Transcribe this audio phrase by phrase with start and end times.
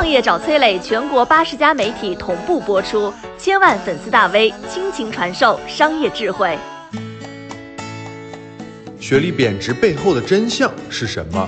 [0.00, 6.56] 创业找崔磊，全国八十家媒体同步播出，千万粉丝大 V 倾情传授商业智慧。
[8.98, 11.46] 学历贬值背后的真相是什么？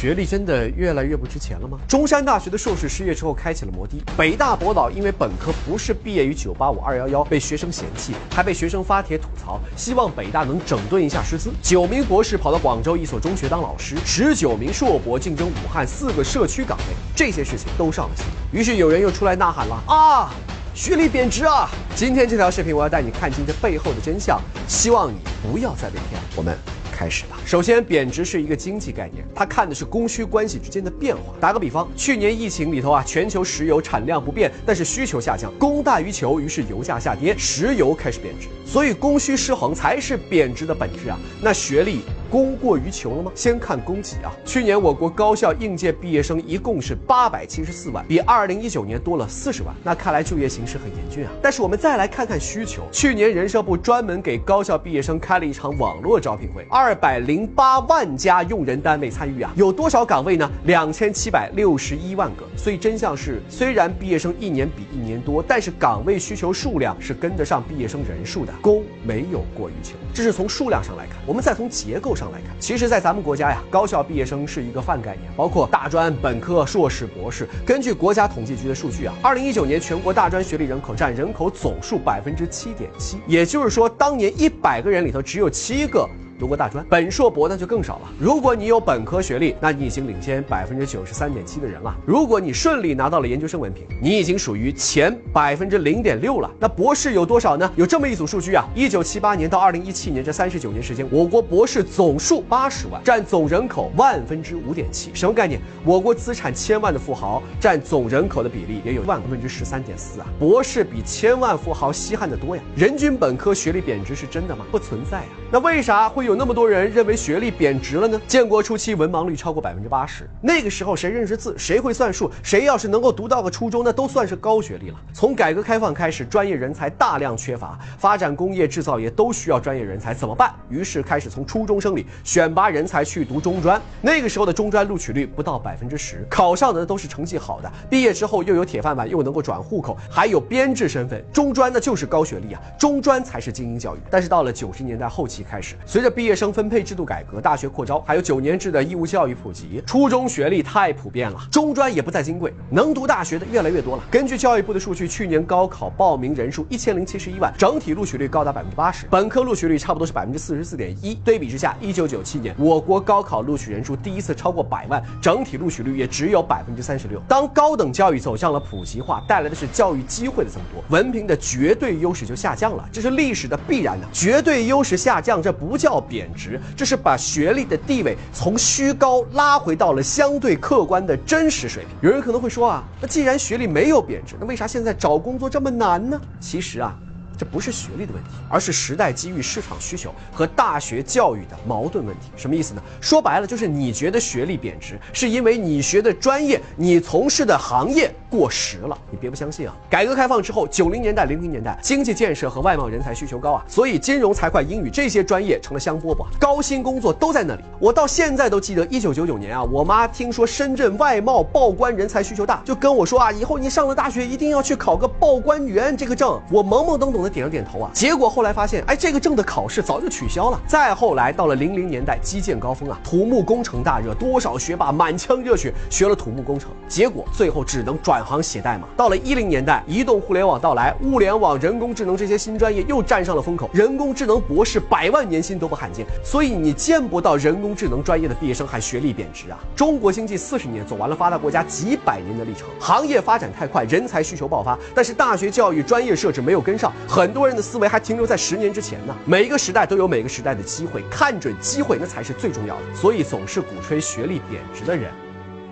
[0.00, 1.76] 学历真的越来越不值钱了吗？
[1.88, 11.50] 中山大学的硕士失业之后开启了摩的，北大博导因为本科不是毕业于九八五二幺幺，被学生嫌弃，还被学生发帖吐槽，希望北大能整顿一下师资。
[11.60, 18.34] 九名博士跑到广州一所中学当老师，十九名硕博竞争武汉四个社区岗位，这些事情都上了新闻。
[18.52, 20.30] 于是有人又出来呐喊了啊，
[20.74, 21.68] 学历贬值啊！
[21.96, 26.22] 今天这条视频我要带你看清这背后的真相，希望你不要再被骗。
[26.36, 26.56] 我们。
[26.98, 27.38] 开始吧。
[27.46, 31.32] 首先，贬值是一个经济概念，它看的是供需关系之间的变化。
[31.40, 38.48] 打个比方，去年疫情里头啊，全球石油产量不变，但是需求下降，供大于求，于是油价下跌，石油开始贬值。
[38.66, 41.16] 所以供需失衡才是贬值的本质啊。
[41.40, 42.00] 那学历。
[42.30, 43.32] 供过于求了吗？
[43.34, 49.74] 先看供给啊，去年我国高校应届毕业生一共是八百七十四万，比二零一九年多了四十万。
[49.82, 51.32] 那看来就业形势很严峻啊。
[51.42, 60.50] 但是我们再来看看需求，去年人社部专门给高校毕业生开了一场网络招聘会，二百零八万家用人单位参与啊，有多少岗位呢？
[60.64, 62.44] 两千七百六十一万个。
[62.56, 69.94] 所以真相是，虽然毕业生一年比一年多，但是岗位需求数量是跟得上毕业生人数的，供没有过于求。
[70.12, 72.14] 这是从数量上来看，我们再从结构。
[72.18, 77.46] 上来看，其实，在咱们国家呀，高校毕业生是一个泛概念，包括大专、本科、硕士、博士。
[77.64, 86.08] 根据国家统计局的数据啊，二零一九年全国大专学历人口占人口总数百分之七点七，也就是说，当年一百个人里头只有七个。
[86.38, 88.08] 读过大专，本硕博那就更少了。
[88.18, 91.92] 如果你有本科学历，那你已经领先百分之九十三点七的人了。
[92.06, 96.48] 如果你顺利拿到了研究生文凭，你已经属于前百分之零点六了。
[96.60, 97.68] 那博士有多少呢？
[97.74, 105.10] 有这么一组数据啊，一九七八年到二零一七年这三十九年时间，我国博士总数八十万，占总人口万分之五点七。
[105.12, 105.60] 什么概念？
[105.84, 110.26] 我国资产千万的富豪占总人口的比例也有万分之十三点四啊。
[110.38, 112.62] 博士比千万富豪稀罕的多呀。
[112.76, 114.64] 人均本科学历贬值是真的吗？
[114.70, 115.26] 不存在呀。
[115.50, 116.27] 那为啥会？
[116.28, 118.20] 有那么多人认为学历贬值了呢？
[118.28, 124.96] 建国初期文盲率超过百分之八十，那个时候谁认识字，谁会算数，谁要是能够读到个初中，那都算是高学历了。
[125.14, 130.54] 从改革开放开始，专业人才大量缺乏，发展工业制造业都需要专业人才，怎么办？
[130.68, 133.80] 于是开始从初中生里选拔人才去读中专。
[134.02, 141.24] 那个时候的中专录取率不到百分之十，考上的都是成绩好的，毕业之后又有铁饭碗，又能够转户口，还有编制身份。
[141.32, 143.98] 中专那就是高学历啊，中专才是精英教育。
[144.10, 154.02] 但是到了九十年代后期开始，随着毕业生分配制度改革，大学扩招，还有九年制的义务教育普及，初中学历太普遍了，中专也不再金贵，能读大学的越来越多了。
[154.10, 161.14] 根据教育部的数据，去年高考报名人数一千零七十一万，整体录取率高达百分之八十，本科录取率差不多是百分之四十四点一。
[161.24, 167.22] 对比之下，一九九七年我国高考录取人数第一次超过百万，整体录取率也只有百分之三十六。
[167.28, 174.06] 当高等教育走向了普及化，带来的是教育机会的增多，文凭的绝对优势就下降了，这是历史的必然的。
[174.12, 176.60] 绝对优势下降，这不叫贬值。
[176.76, 181.92] 这是把学历的地位从虚高拉回到了相对客观的真实水平。
[182.02, 186.20] 有人可能会说啊，那既然学历没有贬值，那为啥现在找工作这么难呢？
[186.40, 186.96] 其实啊。
[187.38, 192.30] 这不是学历的问题，而是时代机遇、市场需求和大学教育的矛盾问题。
[192.36, 192.82] 什么意思呢？
[193.00, 198.98] 说白了就是你觉得学历贬值，是因为你学的专业、你从事的行业过时了。
[199.10, 199.76] 你别不相信啊！
[199.88, 207.62] 改革开放之后，九零年代、零零年代，经济建设和外贸人才需求高啊，所以金融、财会、英语这些专业成了香饽饽，高薪工作都在那里。
[207.78, 216.40] 我到现在都记得，一九九九年啊，我妈听说深圳外贸报关人才需求大，就跟我说啊，以后你上了大学一定要去考个报关员这个证。
[216.50, 217.38] 我懵懵懂懂的的。
[217.38, 220.60] 点了点头啊，结果后来发现，哎，这个证的考试早就取消了。
[220.66, 228.88] 再后来到了零零年代，基建高峰啊，土木工程大热，多少学霸满腔热血学了土木工程，结果最后只能转行写代码。
[228.96, 239.58] 到了一零年代，移动互联网到来，物联网、人工智能这些新专业又站上了风口，人工智能博士百万年薪都不罕见，所以你见不到人工智能专业的毕业生还学历贬值啊。
[239.76, 246.92] 中国经济四十年走完了发达国家几百年的历程，行业发展太快，人才需求爆发，但是大学教育专业设置没有跟上。
[247.18, 249.12] 很多人的思维还停留在十年之前呢。
[249.24, 252.94] 每一个时代都有每个时代的机会，看准机会那才是最重要的。
[252.94, 255.10] 所以总是鼓吹学历贬值的人，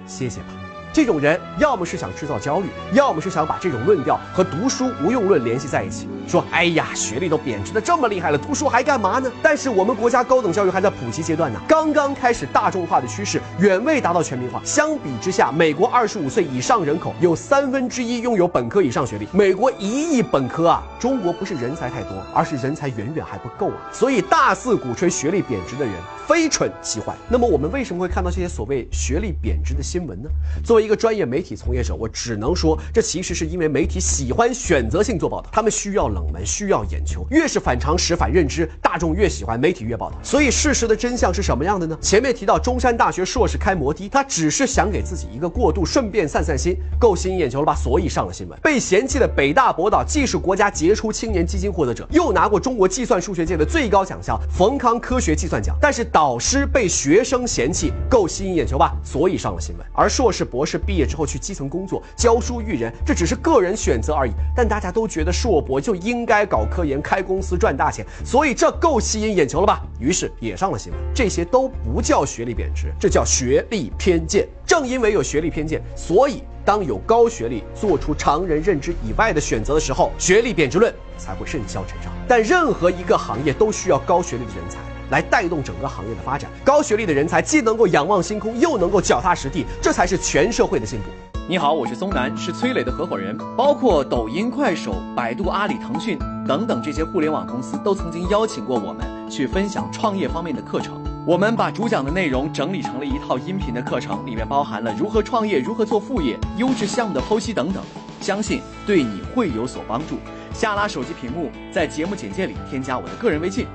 [0.09, 0.66] 歇歇吧。
[0.97, 14.59] 这种人要么是想制造焦虑，要么是想把这种论调和读书无用论联系在一起，说：“哎呀，学历都贬值的这么厉害了，读书还干嘛呢？”但是我们国家高等教育还在普及阶段呢，刚刚开始大众化的趋势远未达到全民化。
[14.65, 23.77] 相比之下，美国二十五岁以上人口有三分之一拥有本科以上学历，美国一亿本科啊，中国不是人才太多，而是人才远远还不够啊。
[23.93, 25.93] 所以大肆鼓吹学历贬值的人
[26.27, 27.15] 非蠢即坏。
[27.29, 30.31] 那么我们为什么会看到这些所谓学历贬值的新闻呢？
[30.65, 40.17] 作为一个专业媒体从业者，我只能说，这其实是因为媒体喜欢选择性做报道，他们需要冷门，需要眼球，越是反常识、反认知，大众越喜欢，媒体越报道。
[40.23, 41.99] 所以事实的真相是什么样的呢？
[42.01, 47.75] 前面提到中山大学硕士开摩的，他只是想给自己一个过渡，顺便散散心，够吸引眼球了吧？
[47.75, 48.57] 所以上了新闻。
[48.61, 58.95] 被嫌弃的北大博导，既是国家杰出青年基金获得者，又拿过中国计算数学界的最高奖项冯康科学计算奖，但是导师被学生嫌弃，够吸引眼球吧？
[59.03, 59.87] 所以上了新闻。
[59.93, 64.33] 而硕士、博士毕业之后去基层工作，教书育人，这只是个人选择而已。
[64.55, 69.81] 但大家都觉得硕博就应该搞科研、开公司赚大钱，所以这够吸引眼球了吧？
[70.01, 71.01] 于是也上了新闻。
[71.15, 74.49] 这些都不叫学历贬值，这叫学历偏见。
[74.67, 82.13] 正因为有学历偏见，所以当有高学历做出常人认知以外的选择的时候，学历贬值论才会甚嚣尘上。
[82.27, 84.79] 但任何一个行业都需要高学历的人才。
[85.11, 91.07] 来带动整个行业的发展，高学历的人才既能够仰望星空，又能够脚踏实地，这才是全社会的进步。
[91.49, 93.39] 你好，我是松南，是崔磊的合伙人。
[93.57, 101.01] 包括抖音、快手、百度、阿里、腾讯等等这些互联网公司，都曾经邀请过我们去分享创业方面的课程。
[101.25, 107.81] 我们把主讲的内容整理成了一套音频的课程，里面包含了如何创业、如何做副业、优质项目的剖析等等，
[108.21, 110.19] 相信对你会有所帮助。
[110.53, 113.67] 下拉手机屏幕，在节目简介里添加我的个人微信。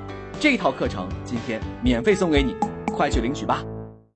[0.42, 2.56] 这套课程今天免费送给你，
[2.88, 3.64] 快去领取吧。